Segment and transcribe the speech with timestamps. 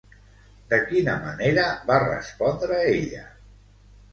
[0.71, 3.25] De quina manera va respondre ella?